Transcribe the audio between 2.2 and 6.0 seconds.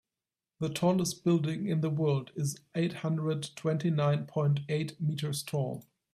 is eight hundred twenty nine point eight meters tall.